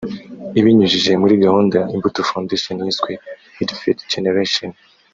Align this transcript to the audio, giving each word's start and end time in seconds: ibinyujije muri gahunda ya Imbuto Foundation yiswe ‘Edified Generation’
ibinyujije 0.59 1.11
muri 1.21 1.33
gahunda 1.43 1.77
ya 1.81 1.89
Imbuto 1.95 2.19
Foundation 2.29 2.75
yiswe 2.85 3.11
‘Edified 3.61 3.99
Generation’ 4.13 4.71